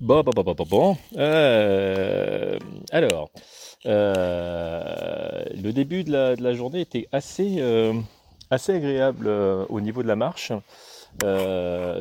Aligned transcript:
Bon, 0.00 0.22
bon, 0.22 0.30
bon, 0.32 0.54
bon, 0.54 0.64
bon. 0.64 0.96
Euh, 1.16 2.56
alors, 2.92 3.30
euh, 3.86 5.44
le 5.60 5.72
début 5.72 6.04
de 6.04 6.36
la, 6.40 6.54
journée 6.54 6.82
était 6.82 7.08
assez, 7.10 7.56
euh, 7.58 7.92
assez 8.50 8.74
agréable 8.74 9.26
euh, 9.26 9.64
au 9.68 9.80
niveau 9.80 10.04
de 10.04 10.08
la 10.08 10.14
marche, 10.14 10.52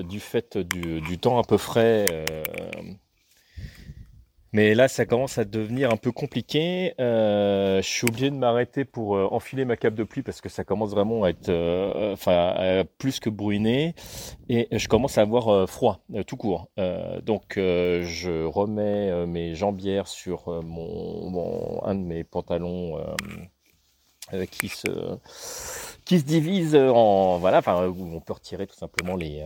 du 0.10 0.20
fait 0.20 0.60
du, 0.60 1.02
du 1.02 1.18
temps 1.18 1.40
un 1.40 1.44
peu 1.44 1.58
frais. 1.58 2.06
Mais 4.54 4.74
là, 4.76 4.88
ça 4.88 5.06
commence 5.06 5.38
à 5.38 5.46
devenir 5.46 5.92
un 5.92 5.98
peu 5.98 6.12
compliqué. 6.12 6.94
Euh, 7.00 7.82
je 7.82 7.88
suis 7.88 8.08
obligé 8.08 8.30
de 8.30 8.36
m'arrêter 8.36 8.86
pour 8.86 9.18
euh, 9.18 9.28
enfiler 9.30 9.66
ma 9.66 9.76
cape 9.76 9.94
de 9.94 10.04
pluie 10.04 10.24
parce 10.24 10.40
que 10.40 10.50
ça 10.50 10.64
commence 10.64 10.92
vraiment 10.92 11.24
à 11.24 11.30
être, 11.30 11.50
euh, 11.50 12.84
plus 12.98 13.20
que 13.20 13.30
bruiner 13.30 13.94
et 14.48 14.68
je 14.72 14.88
commence 14.88 15.18
à 15.18 15.22
avoir 15.22 15.70
froid 15.70 16.02
tout 16.26 16.38
court. 16.38 16.70
Donc, 17.24 17.54
je 17.56 18.46
remets 18.46 19.26
mes 19.26 19.56
jambières 19.56 20.08
sur 20.08 20.64
mon, 20.64 21.84
un 21.84 21.96
de 21.96 22.02
mes 22.02 22.24
pantalons. 22.24 22.98
qui 24.52 24.68
se 24.68 24.88
qui 26.04 26.20
se 26.20 26.26
divise 26.26 26.76
en 26.76 27.38
voilà 27.38 27.60
enfin 27.60 27.88
on 27.88 28.20
peut 28.20 28.34
retirer 28.34 28.68
tout 28.68 28.76
simplement 28.76 29.16
les 29.16 29.42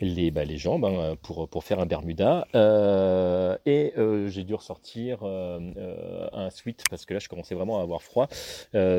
les, 0.00 0.30
bah, 0.30 0.44
les 0.44 0.58
jambes 0.58 0.84
hein, 0.84 1.16
pour, 1.22 1.64
faire 1.64 1.80
un 1.80 1.86
Bermuda. 1.86 2.46
Euh, 2.54 3.56
et 3.66 3.92
euh, 3.98 4.28
j'ai 4.28 4.44
dû 4.44 4.54
ressortir 4.54 5.20
euh, 5.22 6.28
un 6.32 6.50
sweat 6.50 6.82
parce 6.90 7.06
que 7.06 7.14
là, 7.14 7.20
je 7.20 7.28
commençais 7.28 7.54
vraiment 7.54 7.80
à 7.80 7.82
avoir 7.82 8.02
froid. 8.02 8.28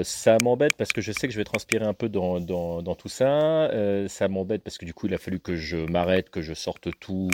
Ça 0.04 0.38
m'embête 0.42 0.76
parce 0.78 0.92
que 0.92 1.02
je 1.02 1.12
sais 1.12 1.28
que 1.28 1.34
je 1.34 1.38
vais 1.38 1.44
transpirer 1.44 1.86
un 1.86 1.94
peu 1.94 2.10
dans, 2.10 2.96
tout 2.96 3.10
ça. 3.10 3.70
Ça 4.08 4.28
m'embête 4.28 4.64
parce 4.64 4.78
que 4.78 4.86
du 4.86 4.94
coup, 4.94 5.08
il 5.08 5.14
a 5.14 5.18
fallu 5.18 5.40
que 5.40 5.56
je 5.56 5.78
m'arrête, 5.78 6.30
que 6.30 6.42
je 6.42 6.54
sorte 6.54 6.90
tout 7.00 7.30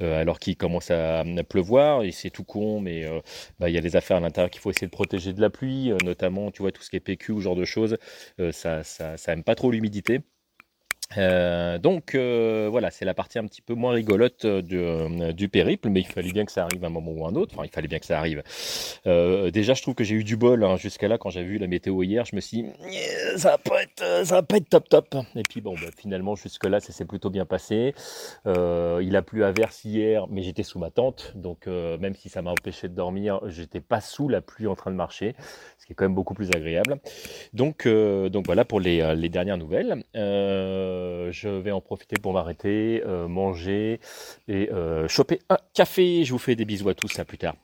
alors 0.00 0.38
qu'il 0.38 0.56
commence 0.56 0.90
à, 0.90 1.24
pleuvoir. 1.48 2.02
Et 2.02 2.10
c'est 2.12 2.30
tout 2.30 2.44
con, 2.44 2.80
mais 2.80 3.04
bah, 3.58 3.68
il 3.68 3.74
y 3.74 3.78
a 3.78 3.82
des 3.82 3.96
affaires 3.96 4.18
à 4.18 4.20
l'intérieur 4.20 4.50
qu'il 4.50 4.60
faut 4.60 4.70
essayer 4.70 4.86
de 4.86 4.92
protéger 4.92 5.32
de 5.32 5.40
la 5.40 5.50
pluie, 5.50 5.92
notamment, 6.04 6.50
tu 6.50 6.62
vois, 6.62 6.72
tout 6.72 6.82
ce 6.82 6.90
qui 6.90 6.96
est 6.96 7.00
PQ 7.00 7.32
ou 7.32 7.40
genre 7.40 7.56
de 7.56 7.64
choses. 7.64 7.96
Ça, 8.52 8.82
ça, 8.82 9.16
ça 9.16 9.32
aime 9.32 9.44
pas 9.44 9.54
trop 9.54 9.70
l'humidité. 9.70 10.20
Euh, 11.16 11.78
donc 11.78 12.14
euh, 12.14 12.68
voilà, 12.70 12.90
c'est 12.90 13.04
la 13.04 13.14
partie 13.14 13.38
un 13.38 13.46
petit 13.46 13.62
peu 13.62 13.74
moins 13.74 13.92
rigolote 13.92 14.44
euh, 14.44 15.32
du, 15.32 15.48
périple, 15.48 15.88
mais 15.88 16.00
il 16.00 16.06
fallait 16.06 16.32
bien 16.32 16.44
que 16.44 16.52
ça 16.52 16.64
arrive 16.64 16.82
à 16.84 16.88
un 16.88 16.90
moment 16.90 17.12
ou 17.12 17.26
un 17.26 17.34
autre. 17.34 17.54
Enfin, 17.54 17.64
il 17.64 17.70
fallait 17.70 17.88
bien 17.88 17.98
que 17.98 18.06
ça 18.06 18.18
arrive. 18.18 18.42
Déjà, 19.04 19.74
je 19.74 19.82
trouve 19.82 19.94
que 19.94 20.04
j'ai 20.04 20.14
eu 20.14 20.24
du 20.24 20.36
bol 20.36 20.64
hein, 20.64 20.76
jusqu'à 20.76 21.08
là 21.08 21.18
quand 21.18 21.30
j'ai 21.30 21.44
vu 21.44 21.58
la 21.58 21.66
météo 21.66 22.02
hier. 22.02 22.24
Je 22.24 22.34
me 22.34 22.40
suis 22.40 22.62
dit, 22.62 22.68
ça 23.36 23.50
va 23.50 23.58
pas 24.42 24.56
être, 24.56 24.68
top 24.68 24.88
top. 24.88 25.16
Et 25.36 25.42
puis 25.48 25.60
bon, 25.60 25.74
bah, 25.74 25.88
finalement 25.96 26.34
jusque 26.34 26.64
là, 26.64 26.80
ça 26.80 26.92
s'est 26.92 27.04
plutôt 27.04 27.30
bien 27.30 27.46
passé. 27.46 27.94
Il 28.46 29.16
a 29.16 29.22
plu 29.22 29.44
à 29.44 29.52
verse 29.52 29.84
hier, 29.84 30.26
mais 30.28 30.42
j'étais 30.42 30.62
sous 30.62 30.78
ma 30.78 30.90
tente, 30.90 31.32
donc 31.36 31.66
même 31.66 32.14
si 32.14 32.28
ça 32.28 32.42
m'a 32.42 32.50
empêché 32.50 32.88
de 32.88 32.94
dormir, 32.94 33.40
j'étais 33.46 33.80
pas 33.80 34.00
sous 34.00 34.28
la 34.28 34.40
pluie 34.40 34.66
en 34.66 34.74
train 34.74 34.90
de 34.90 34.96
marcher, 34.96 35.34
ce 35.78 35.86
qui 35.86 35.92
est 35.92 35.94
quand 35.94 36.04
même 36.04 36.14
beaucoup 36.14 36.34
plus 36.34 36.50
agréable. 36.50 36.98
Donc, 37.52 37.86
voilà 37.86 38.64
pour 38.64 38.80
les, 38.80 39.28
dernières 39.28 39.58
nouvelles. 39.58 40.02
Je 41.30 41.48
vais 41.48 41.72
en 41.72 41.80
profiter 41.80 42.16
pour 42.20 42.32
m'arrêter, 42.32 43.02
euh, 43.06 43.28
manger 43.28 44.00
et 44.48 44.70
euh, 44.72 45.08
choper 45.08 45.40
un 45.48 45.58
café. 45.74 46.24
Je 46.24 46.32
vous 46.32 46.38
fais 46.38 46.56
des 46.56 46.64
bisous 46.64 46.88
à 46.88 46.94
tous, 46.94 47.18
à 47.18 47.24
plus 47.24 47.38
tard. 47.38 47.54